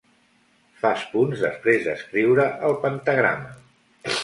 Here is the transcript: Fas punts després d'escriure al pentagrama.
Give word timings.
Fas 0.83 1.03
punts 1.11 1.43
després 1.43 1.85
d'escriure 1.89 2.49
al 2.71 2.75
pentagrama. 2.87 3.57